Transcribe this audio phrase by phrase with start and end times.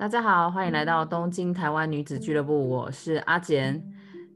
[0.00, 3.84] 大家好，欢迎来到东京台湾女子俱乐部，我是阿简。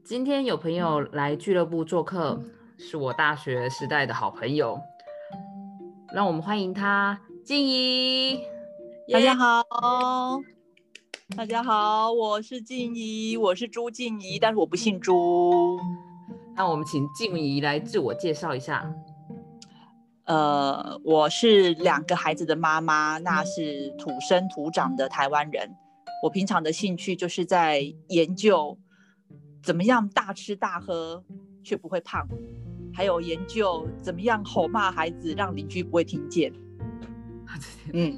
[0.03, 2.39] 今天有朋友来俱乐部做客，
[2.77, 4.79] 是我大学时代的好朋友，
[6.13, 8.41] 让我们欢迎他，静怡。
[9.11, 9.63] 大家好，
[11.35, 15.79] 大家好，我是静怡，我是朱静怡，但是我不姓朱。
[16.55, 18.87] 那我们请静怡来自我介绍一下。
[20.25, 25.69] 呃，我是两个孩子的妈妈，那是土生土长的台湾人。
[26.23, 28.75] 我平常的兴趣就是在研究
[29.61, 31.23] 怎么样大吃大喝
[31.63, 32.27] 却不会胖，
[32.91, 36.51] 还有研究怎么样吼骂孩子让邻居不会听见。
[37.93, 38.17] 嗯，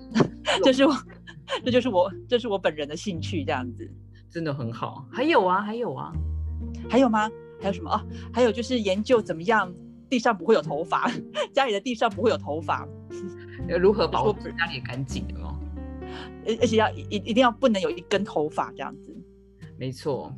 [0.64, 0.96] 这是我，
[1.66, 3.86] 这就是我，这是我本人的兴趣，这样子
[4.30, 5.06] 真的很好。
[5.12, 6.14] 还有啊，还有啊，
[6.90, 7.30] 还有吗？
[7.60, 8.00] 还有什么哦？
[8.32, 9.74] 还有就是研究怎么样。
[10.10, 11.12] 地上不会有头发，
[11.54, 12.88] 家里的地上不会有头发，
[13.80, 15.54] 如何保持家里干净哦？
[16.46, 19.16] 而而且要一一定要不能有一根头发这样子。
[19.78, 20.34] 没错，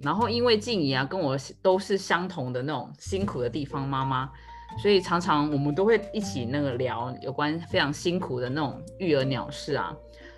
[0.00, 4.30] 然后因为静怡啊跟我都是相同的那种辛苦的地方妈妈，
[4.78, 9.96] 所以常常我们都会一起那个聊有关非常辛苦的那种育儿鸟事啊。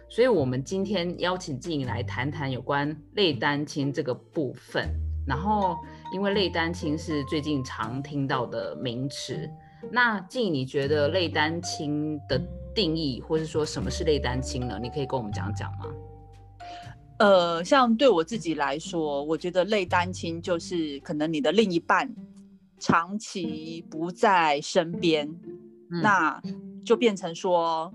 [0.09, 4.89] 所以我们今天邀请静怡来谈谈有关类单亲这个部分，
[5.27, 5.77] 然后。
[6.11, 9.48] 因为类单亲是最近常听到的名词，
[9.91, 12.41] 那静，你觉得类单亲的
[12.75, 14.78] 定义，或是说什么是类单亲呢？
[14.81, 15.87] 你可以跟我们讲讲吗？
[17.19, 22.09] 呃，像对我自己来说，我觉得类单亲就是可能你的另一半
[22.78, 25.28] 长期不在身边，
[25.91, 26.41] 那
[26.84, 27.93] 就变成说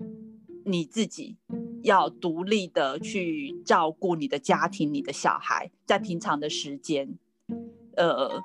[0.66, 1.38] 你自己
[1.82, 7.18] 要独立的去照顾你的家庭、你的小孩，在平常的时间。
[7.98, 8.42] 呃，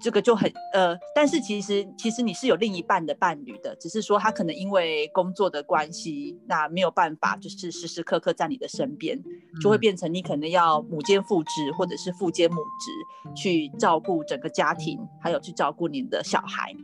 [0.00, 9.18] 这个就很呃，但是其实其实你是有另一半的伴侣的，只是说他可能因为工作的关系，那没有办法就是时时刻刻在你的身边，
[9.60, 16.74] 就会变成你可能要母兼父职或者是父兼母职去照顾整个家庭，还有去照顾你的小孩，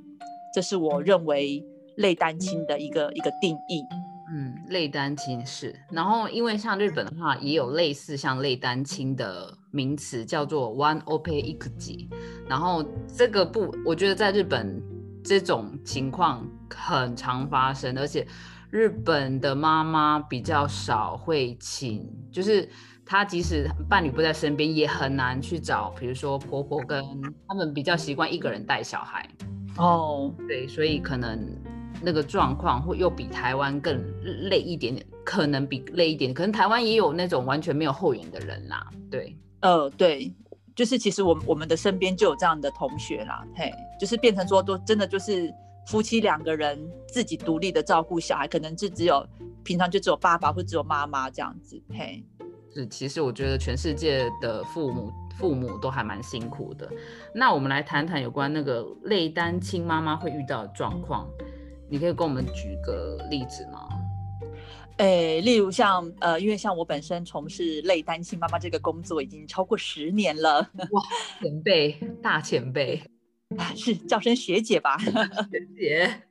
[0.55, 1.65] 这是我认为
[1.97, 3.83] 类单亲的一个一个定义。
[4.33, 12.09] 嗯，类单亲是，然后因为像日本的话，也有类似像类单亲的名词，叫做 one ope ikuji。
[12.49, 14.81] 然后这个不，我觉得在日本
[15.25, 18.27] 这种情况很常发生，而且
[18.71, 22.69] 日本的妈妈比较少会请，就是
[23.05, 27.05] 她即使伴侣不在身边，也很难去找，比如说婆婆跟
[27.49, 29.29] 他们比较习惯一个人带小孩。
[29.77, 31.47] 哦，对，所以可能。
[32.03, 33.99] 那个状况会又比台湾更
[34.51, 38.87] 累一点点，可能比累一点，可能台湾也有那种完全没有后援的人啦。
[39.11, 40.31] 对，呃，对，
[40.77, 45.51] 就是其实我我们的身边就有这样的同学啦，嘿，就是变成说都真的就是
[45.87, 49.27] 夫妻两个人自己独立的照顾小孩，可能就只有
[49.63, 52.23] 平常就只有爸爸或只有妈妈这样子，嘿。
[52.75, 56.87] 是，其实我觉得全世界的父母父母都还蛮辛苦的。
[57.35, 61.27] 那我们来谈谈有关那个类单亲妈妈会遇到的状况。
[61.89, 63.84] 你可以跟我们举个例子吗？
[64.99, 70.61] 诶，例如像呃，因为像我本身从事类单亲妈妈这个工作已经超过十年了，
[70.93, 71.03] 哇，
[71.41, 73.03] 前辈，大前辈，
[73.75, 74.97] 是叫声学姐吧？
[75.51, 76.23] 学姐。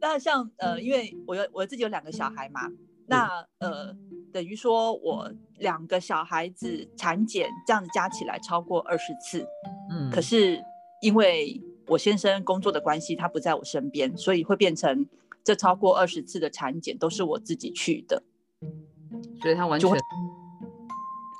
[0.00, 2.68] 那像呃，因为我有我自己有两个小孩嘛，
[3.06, 3.94] 那呃，
[4.32, 9.46] 等于说我两个小孩子产检这样子加起来超过二十次，
[9.90, 10.60] 嗯，可是
[11.00, 11.60] 因为。
[11.86, 15.06] 我先生工作的关系，他不在我身边，所以会变成
[15.44, 18.22] 这超过二十次的产检都是我自己去的，
[19.42, 19.90] 所以他完全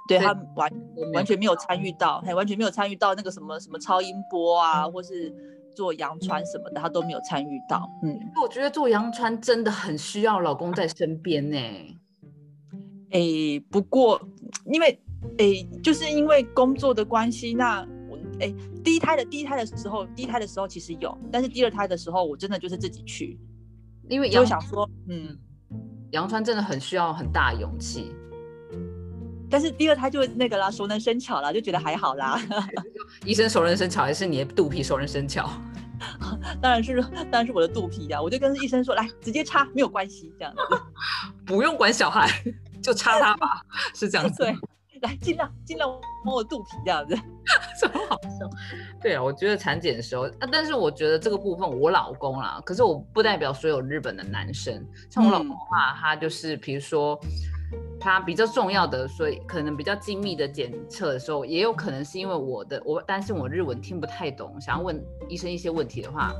[0.07, 0.71] 对他完
[1.15, 5.35] 完全没有参与到，还完全没有参与到那个什么什么超音波啊，或是
[5.75, 7.89] 做羊穿什么的，他都没有参与到。
[8.03, 11.59] 嗯，我觉得做羊穿真的很需要老公在身边呢。
[13.11, 13.21] 哎，
[13.71, 14.21] 不过
[14.67, 15.01] 因为
[15.39, 18.19] 哎，就是因为工作的关系，那我。
[18.41, 23.39] 哎，第一胎的第一胎的时候，第一胎的时候其实有，但是第二胎的时候，我真的就是自己去，
[24.09, 25.37] 因为就想说，嗯，
[26.11, 28.15] 杨川真的很需要很大勇气，
[29.51, 32.41] 但是第二胎就那个啦，熟能生巧啦，就觉得还好啦。
[33.25, 35.49] 医生熟能生巧还是你的肚皮熟能生巧？
[36.61, 40.81] 当然是当然是我的肚皮呀，我就跟医生说，来直接插没有关系，这样子，
[41.47, 42.29] 不用管小孩，
[42.83, 43.63] 就插他吧，
[43.95, 44.45] 是这样子。
[44.45, 44.57] 对。
[45.05, 45.89] 来，尽量尽量
[46.25, 47.15] 摸我肚皮这样子，
[47.81, 48.49] 什么好笑。
[49.01, 54.85] 对啊，我觉得产检的时候，啊，但是我觉得这个部分我老公啦，可是我不代表所有日本的男生。
[55.11, 57.19] 像我老公的话，他就是比如说
[58.01, 66.33] 他比较重要的，所以可能比较精密的检测的时候，也有可能是因为我的我担心我日文听不太懂，想要问医生一些问题的话，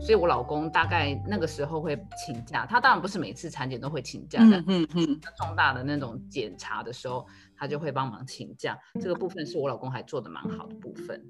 [0.00, 2.66] 所以我老公大概那个时候会请假。
[2.66, 8.78] 他当然不是每次产检都会请假，但嗯嗯，重大的那种检查的时候，他就会帮忙请假。
[9.00, 11.24] 这个部分是我老公还做的蛮好的部分。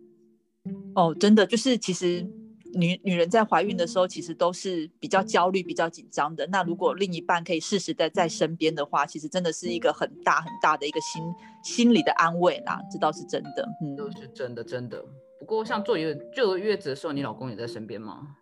[0.94, 2.26] 哦，真的就是其实。
[2.74, 6.46] 女女人在怀孕的时候，其实都是比较焦虑、比较紧张的。
[6.48, 11.22] 那如果另一半可以适时的在身边的话，其实真的是一个很大很大的一个心
[11.62, 12.78] 心理的安慰啦。
[12.92, 15.02] 这倒是真的，嗯，都是真的真的。
[15.38, 18.36] 不过像坐月坐月子的时候，你老公也在身边吗？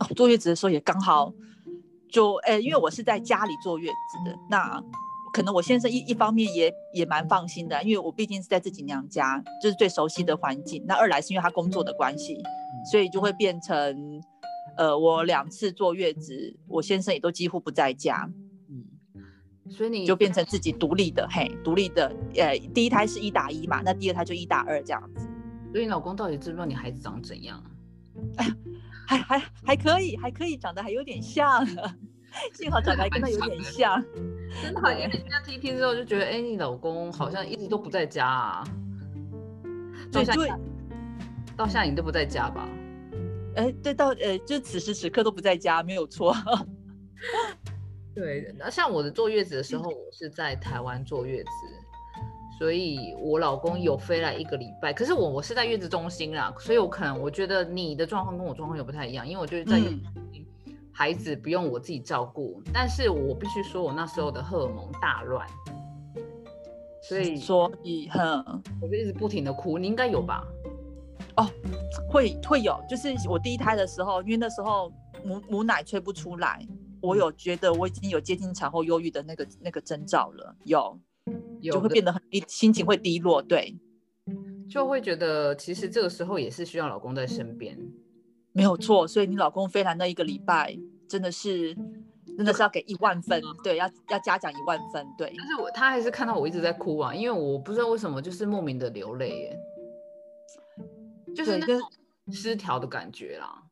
[0.00, 1.34] 哦，坐月子的时候也刚好
[2.08, 4.82] 就，诶，因为我是在家里坐月子的，那
[5.36, 10.82] 可能我先生一一方面也也蛮放心的，因为我毕竟是在自己娘家，就是最熟悉的环境。
[10.88, 12.42] 那二来是因为他工作的关系。
[12.90, 14.22] 所以就会变成，
[14.76, 18.30] 呃，我两次坐月子，我先生也都几乎不在家，
[18.68, 18.84] 嗯，
[19.68, 25.26] 所以你就变成自己独立的，嘿，独立的，呃，第一胎是一打一嘛，那第二胎就一打二这样子。
[25.72, 27.62] 所以你老公到底知不知道你孩子长怎样？
[28.36, 28.46] 哎，
[29.06, 31.66] 还还还可以，还可以，长得还有点像，
[32.54, 34.00] 幸好长得还跟他有点像，
[34.62, 38.64] 真的，因为这样听听之后就觉得，哎，你老公好像一直都不在家啊，
[40.12, 40.50] 对对。
[41.56, 42.68] 到现在你都不在家吧？
[43.54, 46.34] 哎，对，到呃，就此时此刻都不在家，没有错。
[48.14, 51.50] 对，那像我的坐月子的时候，我是在台湾坐月子，
[52.58, 54.92] 所以我老公有飞来一个礼拜。
[54.92, 59.80] 可是我我是在月子中心啦，所以我可能我觉得你的状况跟我状况又不太一样，因为我就是在
[60.98, 65.46] 孩子不用我自己照顾，但是我必须说我那时候的荷尔蒙大乱，
[67.02, 69.76] 所以所以哼，我就一直不停的哭。
[69.76, 70.42] 你应该有吧？
[71.36, 71.46] 哦，
[72.08, 74.90] 会会有，就是我第一胎的时候，因为那时候
[75.22, 76.66] 母母奶催不出来，
[77.02, 80.98] 我有觉得我已经有接近产后忧郁的那个那个征兆了，有，
[81.60, 83.76] 就会变得很低，心情会低落，对，
[84.66, 87.78] 就会觉得其实这个时候也是需要老公在身边，
[88.56, 90.76] 没有错，所以你老公飞来那一个礼拜，
[91.06, 91.74] 真的是
[92.36, 99.58] 真的是要给一万分，对，要要嘉奖一万分，对，但是我他还是看到我一直在哭啊，因为我不知道为什么就是莫名的流泪耶。
[101.34, 101.86] 就是那种
[102.32, 103.62] 失调的感觉啦。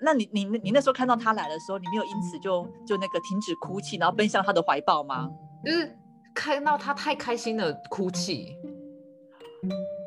[0.00, 5.28] 那你你你那时候看到他来的时候，你没有因此就就那个停止哭泣，然后奔向他的怀抱吗？
[5.62, 5.94] 就是
[6.34, 8.56] 看到他太开心的哭泣。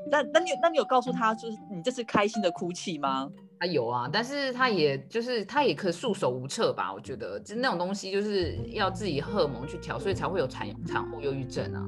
[0.10, 3.30] 那那你那你有告诉他，就是你这是开心的哭泣吗？
[3.66, 6.94] 他有啊，但是他也就是他也可束手无策吧？
[6.94, 11.82] 我觉得，就那种东西就是要自己荷尔蒙去调，所以才会有产产后忧郁症啊。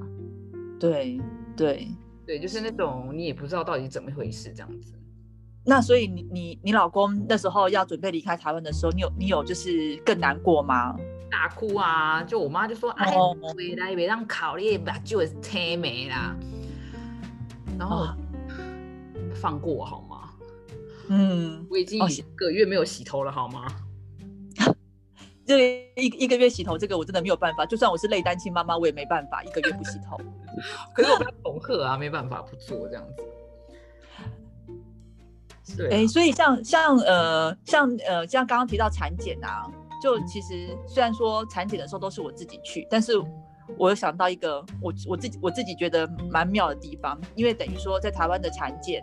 [0.79, 1.19] 对
[1.55, 1.87] 对。
[2.25, 4.93] 对，就是那种你也不知道到底怎么回事这样子。
[5.65, 10.95] 那所以你你你老公那时候要准备离开台湾的时候，你有你有就是更难过吗？
[11.29, 12.23] 大哭啊！
[12.23, 13.11] 就我妈就说：“哎，
[13.53, 16.33] 回来别让考虑把就车没啦。”
[17.77, 18.07] 然后
[19.35, 20.06] 放过我好吗？
[21.09, 23.65] 嗯，我已经一个月没有洗头了好吗？
[25.45, 27.65] 这一一个月洗头，这个我真的没有办法。
[27.65, 30.17] 就算我是累单亲妈妈，我也没办法一个月不洗头。
[30.93, 33.03] 可是我被恐吓啊，没办法不做这样
[35.65, 35.77] 子。
[35.77, 39.65] 对，哎，所以像像呃像呃像刚刚提到产检啊，
[40.01, 43.13] 就其实虽然说产检的时候都是我自己去，但是
[43.77, 49.01] 我有想到一个我我自己我自己觉得蛮妙的地方，因为等于说在台湾的产检，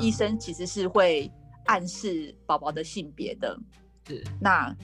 [0.00, 1.30] 医生其实是会
[1.66, 3.58] 暗示宝宝的性别的。
[4.08, 4.74] 是，那。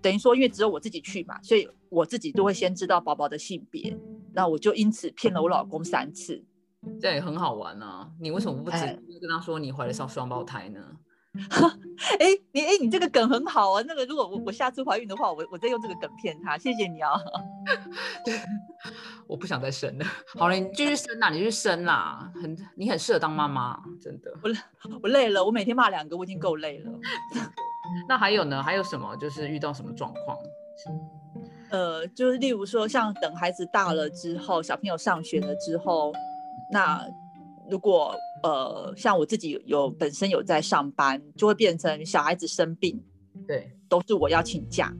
[0.00, 3.96] 等于说，因为只有我自己去嘛，所以我自己都会先知道宝宝的性别，
[4.32, 6.44] 那我就因此骗了我老公三次，
[7.00, 8.10] 这也很好玩啊！
[8.18, 10.80] 你为什么不直接跟他说你怀了上双胞胎呢？
[10.80, 10.96] 哎，
[12.52, 13.82] 你哎，你这个梗很好啊！
[13.86, 17.12] 那个如果我我下次怀孕的话，我我再用这个梗骗他，谢谢你啊！
[19.26, 20.04] 我不想再生了。
[20.38, 24.30] 好了，你继续生啦，你去生啦，很你很适合当妈妈，真的。
[24.42, 24.50] 我
[25.02, 26.92] 我累了，我每天骂两个，我已经够累了。
[28.08, 28.62] 那还有呢？
[28.62, 29.16] 还有什么？
[29.16, 30.36] 就是遇到什么状况？
[31.70, 36.12] 呃，就是例如说，像等孩子大了之后，小朋友上学了之后，
[36.70, 37.02] 那
[37.70, 43.00] 如果呃，像我自己有本身有在上班，就会变成小孩子生病，
[43.46, 44.92] 对，都是我要请假。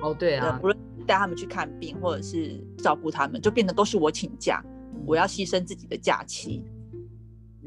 [0.00, 4.64] 哦，对啊，不论带他们去看病，或者是照顾他们，就变得都是我请假，
[5.06, 6.64] 我要牺牲自己的假期。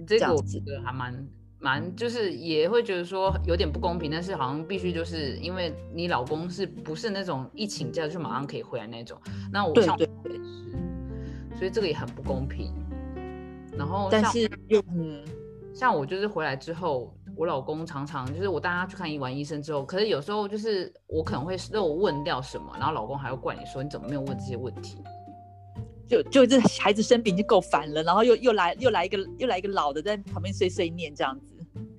[0.08, 1.28] 这个我觉得还蛮。
[1.60, 9.18] 蛮就是也会觉得说有点不公平，但是好像必须就是因为你老公是不是那种一请假就马上可以回来那种，
[9.50, 10.42] 那我像也是，
[11.58, 12.74] 所以这个也很不公平。
[13.78, 15.24] 然后但是又嗯，
[15.74, 25.04] 像我就是回来之后，我老公常常就是我带他去看完医生之后，可是有时候就是我可能会漏问掉什么，然后老公还要怪你说你怎么没有问这些问题。
[26.06, 31.46] 就就这孩子生病就够烦了，然后又又来又来一个又来一个老的在旁边碎碎念这样子。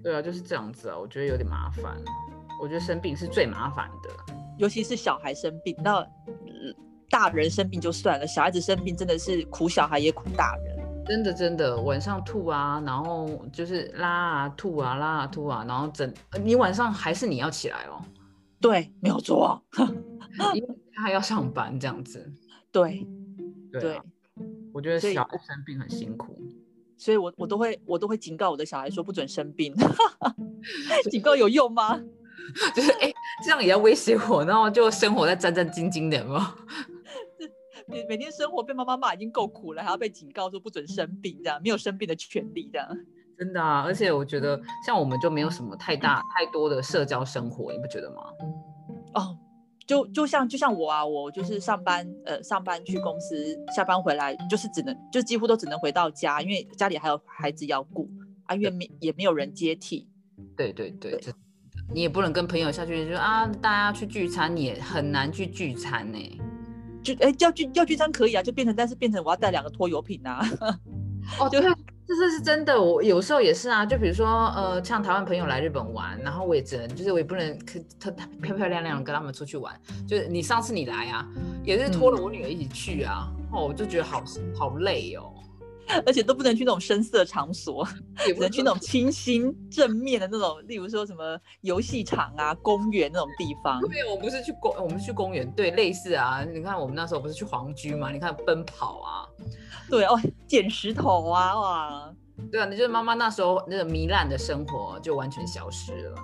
[0.02, 1.97] 对啊，就是这样子啊，我觉得有点麻烦。
[2.62, 4.11] 我觉得生病是最麻烦的，
[4.59, 6.07] 尤其是小孩生病，那
[7.11, 10.74] 大人生病就算了，小孩子生病真的是苦小孩也苦大人。
[11.06, 18.02] 真的真的，晚上吐啊，然后就是拉啊吐啊拉啊吐啊，然后整你晚上还是你要起来哦。
[18.61, 19.62] 对，没有错，
[20.54, 22.32] 因为他还要上班这样子。
[22.73, 23.06] 对
[23.73, 24.00] 对，
[24.73, 26.37] 我觉得小孩生病很辛苦，
[26.96, 29.75] 所以我我都会我都会警告我的小孩说不准生病。
[31.11, 32.00] 警告有用吗？
[32.75, 33.12] 就是哎，
[33.44, 36.54] 这样也要威胁我，然后就生活在战战兢兢的吗？
[37.87, 42.88] 每每天生活被妈妈骂已经够苦了，还要被警告说不准生病，这样没有生病的权利，这样
[43.37, 43.83] 真的啊！
[43.83, 48.23] 而且我觉得像我们就没有什么太大太多的社交生活，你不觉得吗？
[49.14, 49.37] 哦，
[49.87, 58.09] 就就像就像我啊，我就是上班呃上班去公司，下班回来就是只能就几乎都只能回到家，因为家里还有孩子要顾
[58.45, 60.09] 啊，因为没也没有人接替。
[60.57, 61.19] 对对对，
[61.93, 66.41] 你也不能跟朋友下去就啊，大家去聚餐，你也很难去聚餐呢。
[67.04, 70.40] 就哎，要聚要聚餐可以啊，就变成但是变成我要带两个拖油瓶啊。
[71.38, 71.68] 哦， 对，这
[72.06, 72.80] 这是真的。
[72.80, 78.11] 我有时候也是啊，就比如说呃，像台湾朋友来日本玩，然后我也只能就是我也不能可特
[78.42, 79.78] 漂漂亮亮跟他们出去玩。
[80.06, 81.28] 就是你上次你来啊，
[81.62, 84.25] 也是拖了我女儿一起去啊，哦，我就觉得好
[84.58, 85.32] 好累哦。
[86.07, 87.87] 而且都不能去那种深色场所，
[88.17, 93.81] 只能去那种清新正面的那种，例如说什么游戏场啊、公园那种地方。
[93.83, 96.45] 对，我不是去公，我们去公园，对，类似啊。
[96.45, 98.11] 你看我们那时候不是去皇居嘛？
[98.11, 99.26] 你看奔跑啊，
[99.91, 102.14] 对哦，捡石头啊，哇，
[102.50, 106.17] 对啊，那就是妈妈那时候那个糜烂的生活就完全消失了。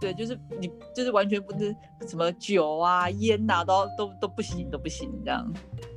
[0.00, 1.74] 对，就是你就是完全不是
[2.06, 5.52] 什么酒啊、烟呐，都都都不行，都不行这样。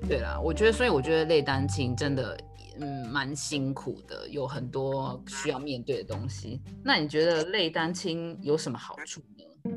[0.07, 2.37] 对啦，我觉得，所以我觉得类单亲真的。
[2.79, 6.61] 嗯，蛮辛苦的，有很多需要面对的东西。
[6.83, 9.71] 那你觉得累单亲有什么好处呢？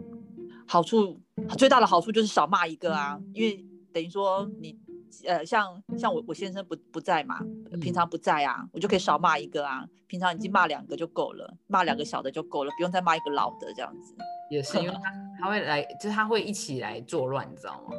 [0.67, 1.21] 好处
[1.59, 4.79] 最大的好处就是少骂一个啊，因为等于说你
[5.27, 7.41] 呃，像像我我先生不不在嘛，
[7.81, 9.87] 平常不在啊，我就可以少骂一个啊。
[10.07, 14.15] 平常已经骂两个就够了，骂两个小的就够了，不用再骂一个老的这样子。
[14.51, 17.97] 也是因为他他会来，就是他会一起来作乱，你知道吗？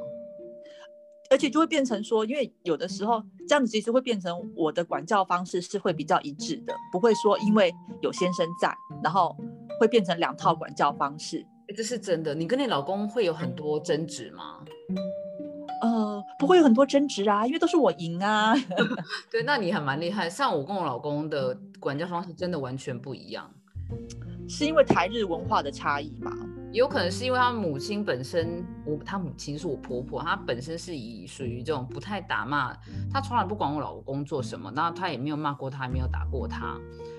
[1.34, 7.74] 而且就会变成说，因为有的时候这样子其实会变成我的管教方式是会比较一致的，不会说因为
[8.04, 8.72] 有先生在，
[9.04, 9.36] 然后
[9.80, 11.44] 会变成两套管教方式。
[11.76, 12.36] 这是真的。
[12.36, 14.64] 你跟你老公会有很多争执吗？
[15.82, 18.54] 呃，不会有很多争执啊，因为都是我赢啊。
[19.32, 20.30] 对，那你还蛮厉害。
[20.30, 23.52] 像我跟我老公的管教方式真的完全不一样，
[24.48, 26.32] 是因为台日文化的差异吗？
[26.72, 32.74] 有可能是因为他母亲本身，我他母亲是我婆婆，她本身是以属于这种不太打骂，
[33.12, 36.76] 她从来不管我老公做什么，那她也没有骂过他，也没有打过他。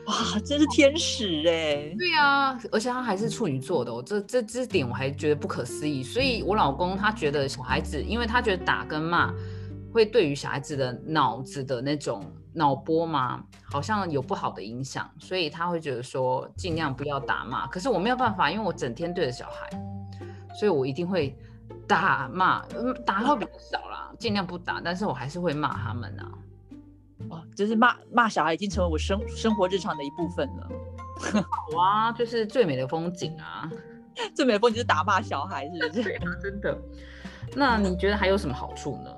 [0.07, 1.95] 哇，真是天使哎！
[1.97, 6.03] 对啊，而且她还是处女座的，我这这这点我还觉得不可思议。
[6.03, 9.33] 所以我老公他觉得小孩子，因为他觉得打跟骂
[9.93, 12.25] 会对于小孩子的脑子的那种。
[12.55, 17.67] 脑波嘛，好像有不好的影响，所以他会觉得说尽量不要打骂。
[17.67, 19.69] 可是我没有办法，因为我整天对着小孩，
[20.59, 21.37] 所以我一定会
[21.87, 22.65] 打骂，
[23.05, 26.33] 打会比较少啦，尽量不打，但是我还是会骂他们啊。
[27.31, 30.69] 哦，就是骂骂小孩已经成为我生生活日常的一部分了。
[31.51, 33.71] 好啊，就是最美的风景啊，
[34.35, 36.03] 最美的风景是打骂小孩，是不是？
[36.05, 36.79] 对啊，真的。
[37.57, 39.11] 那你觉得还有什么好处呢？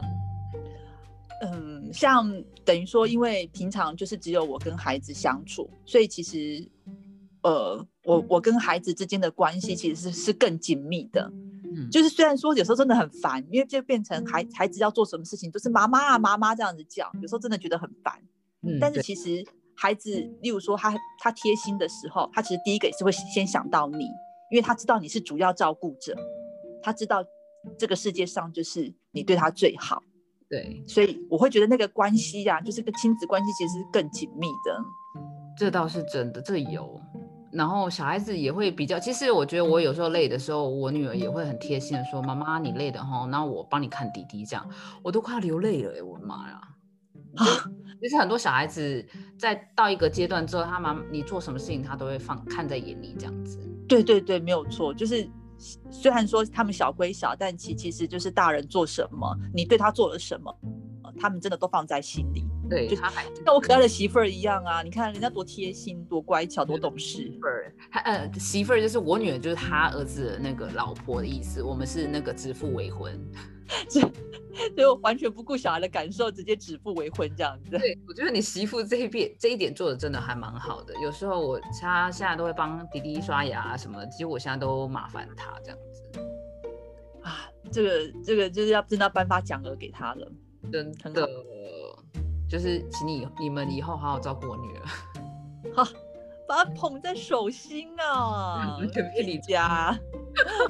[1.42, 2.30] 嗯，像
[2.62, 6.70] 等于说，因为平常就是只有我跟孩子相处，所以其实，
[7.42, 11.32] 呃，我我跟孩子之间的关系其实是是更紧密的。
[11.74, 18.14] 嗯，就是虽然说有时候真的很烦，因为就变成孩孩子要做什么事情都是妈妈啊妈妈这样子叫，有时候真的觉得很烦。
[18.60, 19.42] 嗯，但是其实
[19.74, 20.10] 孩子，
[20.42, 24.04] 例如说他他贴心的时候，他其实第一个也是会先想到你，
[24.50, 26.14] 因为他知道你是主要照顾者，
[26.82, 27.24] 他知道
[27.78, 30.02] 这个世界上就是你对他最好。
[30.48, 34.84] 对，所以我会觉得那个关系呀，就是跟亲子关系，其实是更紧密的。
[35.58, 37.00] 这倒是真的，这有。
[37.50, 44.68] 然后小孩子也会比较，其实我觉得我有时候累的时候，我女儿也会很贴心的说：“妈妈，你累的哈，那我帮你看弟弟。”这样
[45.02, 46.60] 我都快要流泪了哎，我的妈呀！
[47.36, 47.46] 啊，
[48.00, 49.04] 其 实很多小孩子
[49.38, 53.58] 在到一个阶段之后，他妈你做什么事情，他都会放看在眼里这样子。
[53.88, 55.28] 对对对，没有错，就是。
[55.90, 60.54] 虽然说他们小归小，但其其实就是大人做什么，你对他做了什么，
[61.18, 62.44] 他们真的都放在心里。
[62.68, 64.82] 对，就他还像我可爱的媳妇儿一样啊！
[64.82, 67.18] 你看人家多贴心、多乖巧、多懂事。
[67.18, 71.62] 媳妇儿，他呃，媳妇儿就是我女儿，就是他儿子的那个老婆的意思。
[71.62, 73.18] 我们是那个指腹为婚，
[73.88, 74.00] 就
[74.76, 77.70] 就完全不顾小孩的感受，直接指腹为婚这样子。
[77.78, 80.92] 对，我觉得你媳妇这一边这一点做的真的还蛮好的。
[81.00, 86.02] 有时候我他现在都会帮弟弟刷牙啊什么，其实我现在都麻烦他这样子。
[87.22, 90.32] 啊，这个这个就是要真的要颁发奖额给他了，
[90.72, 91.28] 真的。
[92.48, 94.82] 就是请你你们以后好好照顾我女儿，
[95.74, 95.84] 好，
[96.46, 98.78] 把她捧在手心啊，
[99.14, 99.98] 给你家。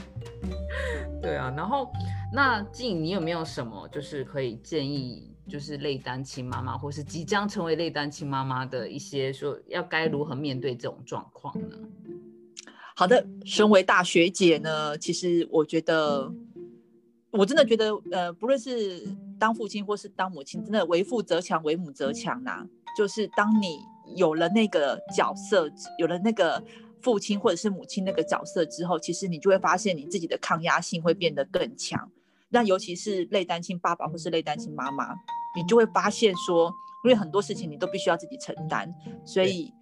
[1.21, 1.91] 对啊，然后
[2.33, 11.77] 那静，你有没有什么就是可以建议，就是类单亲妈妈，或是即将成为类单亲妈妈的一些说要该如何面对这种状况呢？
[12.95, 16.33] 好的，身为大学姐呢，其实我觉得。
[17.37, 19.07] 我真的觉得，呃，不论是
[19.39, 22.67] 当父亲或是当母亲，真的为父则强，为母则强呐。
[22.97, 23.79] 就是当你
[24.17, 26.63] 有了那个角色，有了那个
[27.03, 32.11] 父亲或者是母亲那个角色之后，其实你就会发现你自己的抗压性会变得更强。
[32.49, 35.15] 那尤其是类单亲爸爸或是类单亲妈妈，
[35.55, 36.73] 你就会发现说，
[37.05, 39.73] 因为很多事情你都必须要自己承担，所以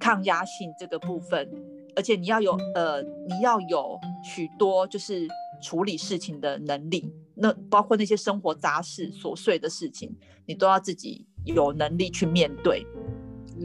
[0.00, 1.48] 抗压性这个部分，
[1.94, 5.28] 而且你要有，呃，你要有许多就是。
[5.62, 10.14] 处理事情的能力，那包括那些生活杂事、琐碎的事情，
[10.44, 12.86] 你都要自己有能力去面对，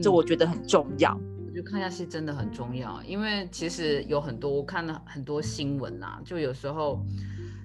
[0.00, 1.18] 这我觉得很重要。
[1.44, 7.04] 我觉得看下戏真的很重要，因为其实有很多我看了很多新闻啊，就有时候，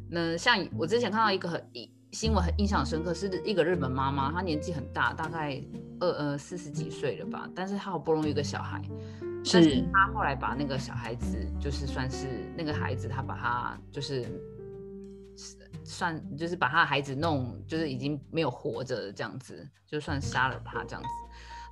[0.10, 1.64] 那像我之前看到一个很
[2.12, 5.64] 新闻很印象深刻，是一个日本妈妈，她年纪很大，大概
[6.00, 8.82] 二呃四十几岁了吧，但是她好不容易一个小孩。
[9.44, 14.26] 是他后来把那个小孩子，就是算是那个孩子，他把他就是
[15.84, 21.10] 算就是把他的孩子弄，就是已经没有活着这样子，就算杀了他这样子。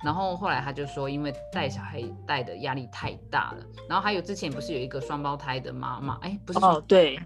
[0.04, 3.64] 然后后来他就说，因为带小孩带的压力太大了。
[3.88, 7.16] 然后还有之前不是有一个双胞胎的妈妈，哎，不是哦，对，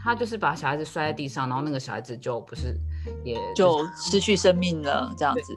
[0.00, 2.78] 他就是把小孩子摔在地上，然后那个小孩子就不是
[3.24, 5.54] 也就失去生命了这样子。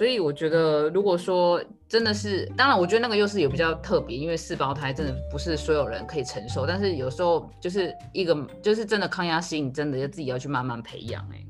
[0.00, 6.66] 所以我觉得，如果说真的是，当然，我觉得那个又是有比较特别，因为四胞胎真的不是所有人可以承受。
[6.66, 11.22] 但是有时候就是一个，就是真的抗压性，真的要自己要去慢慢培养。
[11.34, 11.44] 哎，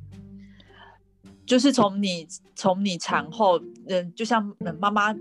[1.46, 5.14] 就是从你从你产后，嗯，就像妈妈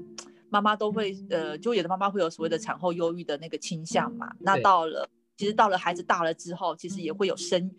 [0.50, 4.34] 妈妈都会，呃，就有的妈妈会有所谓的产后忧郁的那个倾向嘛。
[4.40, 7.70] 那到了，其实到了孩子大了之后，其实也会有生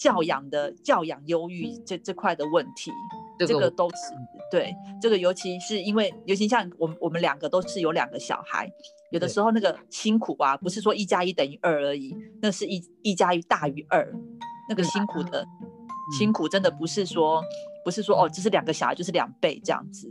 [0.00, 2.90] 教养的教养忧郁这这块的问题。
[3.38, 3.96] 这个都是
[4.50, 8.70] 对，这个尤其是因为，尤其像我我们两个都是有两个小孩，
[9.10, 14.06] 有的时候那个辛苦啊，不是说一加一等于二而已，那是一一加一大于二，
[14.68, 15.46] 那个辛苦的
[16.18, 17.42] 辛苦真的不是说
[17.82, 20.06] 不是说哦，这是两个小孩就是两倍这样子，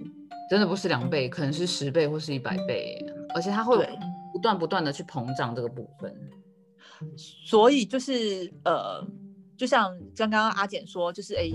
[0.50, 2.98] 真的不是两倍，可能是十倍或是一百倍，
[3.36, 3.88] 而且他会
[4.34, 6.12] 不断不断的去膨胀这个部分，
[7.18, 9.06] 所以就是呃，
[9.60, 11.52] 就像刚刚阿简说，就是哎。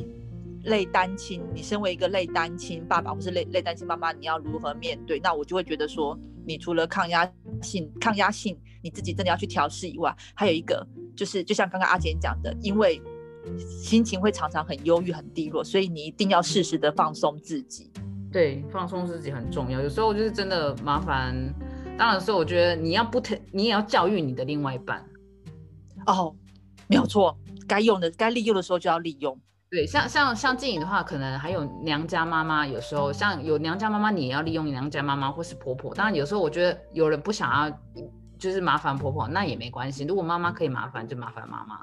[0.66, 5.20] 类单亲，你身为一个类单亲爸爸或是类类单亲妈妈，你要如何面对？
[5.20, 12.98] 那我就会觉得说，你除了抗压性、抗压性，你自己真的要去调试以外，还有一个就是，就像刚刚阿简讲的，因为
[13.58, 17.92] 心情会常常很忧郁、很低落，所以你一定要适时的放松自己。
[18.32, 19.82] 对，放松自己很重要。
[19.82, 21.36] 有时候就是真的麻烦，
[21.98, 25.04] 当然是我觉得你要不疼，你也要教育你的另外一半。
[26.06, 26.34] 哦，
[26.86, 27.36] 没有错，
[27.66, 29.38] 该用的、该利用的时候就要利用。
[29.70, 35.92] 对，像像像静颖的话，可能还有娘家妈妈，有时候像有娘家妈妈，你也要利用娘家妈妈或是婆婆。
[35.92, 37.78] 当然有时候我觉得有人不想要，
[38.38, 40.04] 就是麻烦婆婆，那也没关系。
[40.04, 41.80] 如果妈妈可以麻烦，就麻烦妈妈，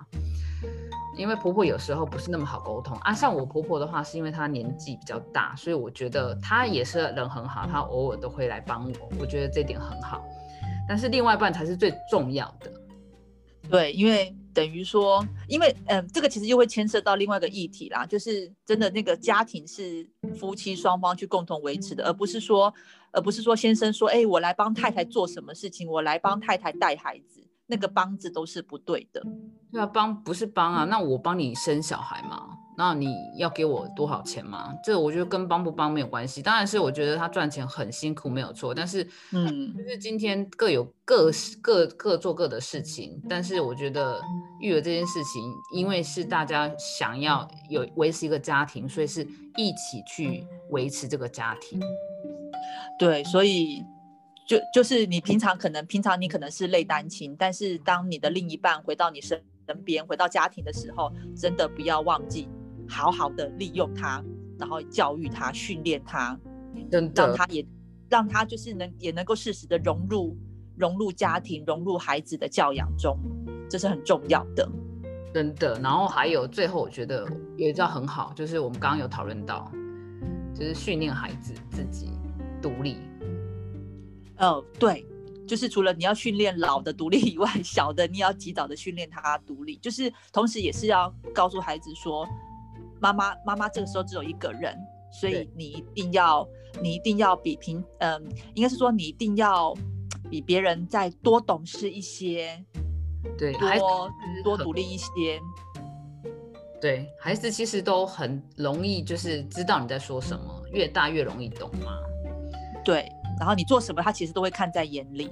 [1.17, 3.13] 因为婆婆有时候不是那么好沟通啊。
[3.13, 10.23] 像我婆婆的话，是因为她年纪比较大，所以我觉得她也是人很好，她偶尔都会来帮我，我觉得这点很好。
[10.87, 12.71] 但是另外一半才是最重要的。
[13.69, 14.35] 对，因为。
[14.53, 22.73] 等于说，因为嗯，这个其实又会牵涉到另外一个议题啦，就是真的那个家庭是夫妻双方去共同维持的，而不是说，
[23.13, 29.23] 而不是说先生说，哎，我来帮太太做什么事情，我来帮太太带孩子，那个帮字都是不对的。
[29.71, 32.49] 对啊，帮不是帮啊，那我帮你生小孩嘛。
[32.77, 34.73] 那你要给我多少钱吗？
[34.83, 36.41] 这我觉得跟帮不帮没有关系。
[36.41, 38.73] 当然是我觉得他赚钱很辛苦，没有错。
[38.73, 41.29] 但是，嗯，就是今天各有各
[41.61, 43.21] 各各做各的事情。
[43.29, 44.19] 但是我觉得
[44.61, 49.21] 育儿这件事情，因为是大家想要有维持一个家庭，所以是
[49.57, 51.79] 一起去维持这个家庭。
[52.97, 53.83] 对，所以
[54.47, 59.43] 就就是你平常可能平常你可能是累单亲，但是当你的另一半回到你身
[59.83, 62.49] 边，回到家庭的时候，真的不要忘记。
[62.91, 64.21] 好好的利用他，
[64.59, 66.37] 然后教育他、训练他，
[66.91, 67.65] 让他也
[68.09, 70.37] 让他就是能也能够适时的融入
[70.75, 73.17] 融入家庭、融入孩子的教养中，
[73.69, 74.69] 这是很重要的。
[75.33, 75.79] 真的。
[75.79, 77.25] 然后还有最后，我觉得
[77.55, 79.71] 有一招很好，就是我们刚刚有讨论到，
[80.53, 82.11] 就是训练孩子自己
[82.61, 82.97] 独立。
[84.35, 85.05] 呃，对，
[85.47, 92.27] 就是除了你要训练老的独立以外，小的你也要及早的训练他独立，就是同时也是要告诉孩子说，
[93.01, 94.77] 妈妈妈妈这个时候只有一个人，
[95.11, 96.47] 所以你一定要
[96.81, 99.73] 你一定要比平嗯、应该是说你一定要
[100.29, 102.63] 比别人再多懂事一些，
[103.37, 104.09] 对，多
[104.43, 105.39] 多很独立一些。
[106.79, 111.97] 对孩子其实都很容易，就是知道你在说什么，越大越容易懂嘛。
[112.83, 113.07] 对，
[113.39, 115.29] 然后你做什么，他其实都会看在眼里。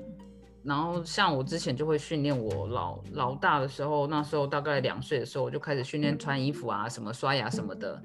[0.63, 8.02] 然后像我之前就会训练我老老大的时候，那时候大概两岁的时候，我就开始训练穿衣服啊，什么刷牙什么的。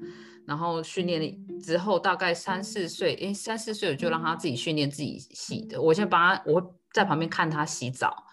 [0.47, 5.81] 然后训练之后，大概三四岁，诶，三四岁我就让他自己训练自己洗的。
[5.81, 8.25] 我先帮他，我在旁边看他洗澡，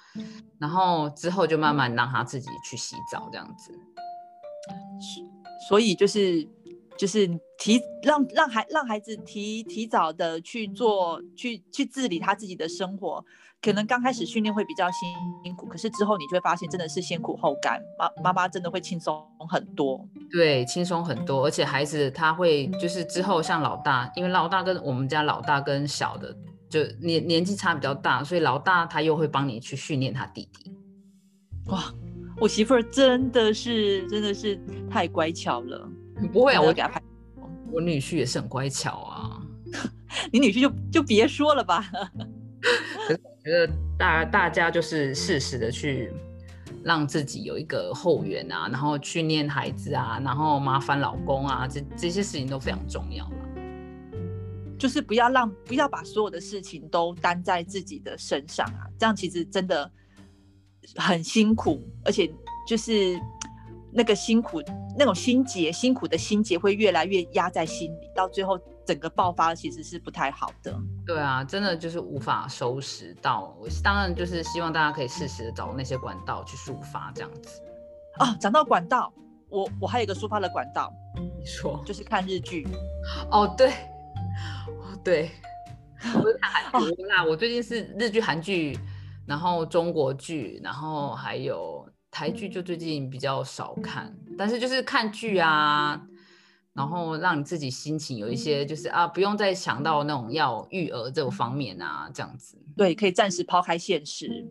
[0.59, 3.71] 然后之后就慢慢让他自己去洗澡，这样子。
[5.69, 6.45] 所以就是
[7.01, 13.25] 就是提让让孩让孩子提提早的去做去去治理他自己的生活，
[13.59, 20.07] 可能刚开始训练会比较辛苦，可是之后你就会发现真的是先苦后甘，妈妈妈真的会轻松很多。
[20.29, 26.37] 对，轻松很多，而且孩子他会就是之后像老大，因为老大跟我们家老大跟小的
[26.69, 30.71] 就年年纪差比较大，所以老大他又会帮你去训练他弟弟。
[31.65, 31.91] 哇，
[32.39, 34.55] 我媳妇儿真的是真的是
[34.87, 35.89] 太乖巧了，
[36.27, 37.01] 不会啊，我给他拍。
[37.71, 39.41] 我女婿也是很乖巧啊。
[40.31, 41.89] 你女婿就就别说了吧。
[43.07, 46.11] 可是我觉得大大家就是适时的去
[46.83, 53.35] 让自己有一个后援啊，然后训练孩子啊，然后麻烦老公啊，这这些事情都非常重要了。
[54.77, 59.89] 就是不要让不要把所有的事情都担在自己的身上啊，这样其实真的
[60.95, 62.31] 很辛苦，而且
[62.67, 63.19] 就是
[63.93, 64.61] 那个辛苦
[64.97, 70.75] 那种心结，辛苦的心结会越来越压在心里，到最后整个爆发其实是不太好的。
[71.05, 73.55] 对啊，真的就是无法收拾到。
[73.59, 77.61] 我当然就是希望大家可以适时的找那些管道去抒发，这样子。
[78.19, 79.11] 哦，讲到管道，
[79.49, 81.81] 我我还有一个抒发的管道，你说？
[81.85, 82.67] 就是看日剧。
[83.29, 83.69] 哦，对，
[84.67, 85.31] 哦对，
[86.15, 87.23] 我是看韩剧啦。
[87.25, 88.77] 我最近是日剧、韩剧，
[89.25, 94.13] 然后中国剧，然后还有台剧，就最近比较少看。
[94.37, 95.99] 但是就是看剧啊，
[96.73, 102.57] 然后让你自己心情有一些，就是啊，不用再想到那种要育儿这个方面啊，这样子。
[102.75, 104.45] 对，可以暂时抛开现实，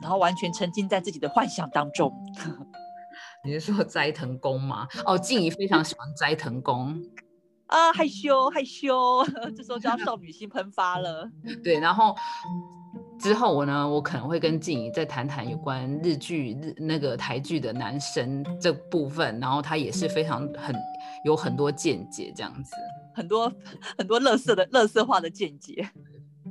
[0.00, 2.12] 然后完全沉浸在自己的幻想当中。
[3.44, 4.86] 你是说斋藤工吗？
[5.04, 7.02] 哦，静怡非常喜欢斋藤工。
[7.66, 9.24] 啊，害羞害羞，
[9.56, 11.30] 这时候就要少女心喷发了。
[11.62, 12.16] 对，然后
[13.18, 20.74] 之后我呢，我可能会跟静怡再谈谈有关日剧、日那个台剧的男生这部分，然后他也是非常很
[21.24, 22.74] 有很多见解，这样子
[23.14, 23.52] 很多
[23.96, 25.88] 很多乐色的乐色化的见解。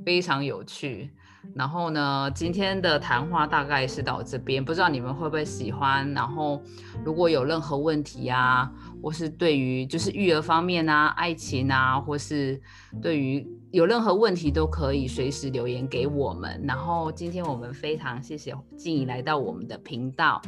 [0.06, 1.12] 非常有趣。
[1.56, 6.12] 然后呢，今天的谈话大概是到这边，不知道你们会不会喜欢？
[6.14, 6.62] 然后
[7.04, 8.72] 如果有任何问题啊，
[9.02, 12.62] 或是对于就是育儿方面啊、爱情啊，或是
[13.02, 16.62] 对于有任何问题都可以随时留言给我们。
[16.68, 20.42] 然后今天我们非常谢谢静怡来到我们的频道，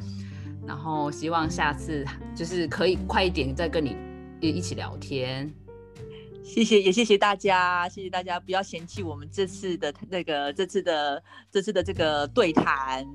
[0.68, 3.96] 然后希望下次就是可以快一点再跟你
[4.42, 5.52] 一起聊天。
[6.44, 11.22] 谢谢，也谢谢大家，谢谢大家，不要嫌弃我们这次的那个这次的
[11.52, 13.06] 这次的这个对谈。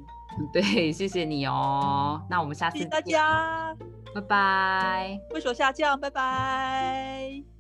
[0.52, 2.20] 对，谢谢你哦。
[2.28, 3.76] 那我们下次谢谢大见，家，
[4.14, 5.20] 拜拜。
[5.30, 7.53] 挥手下降，拜拜。